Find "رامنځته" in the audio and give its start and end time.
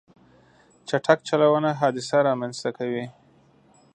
2.27-2.69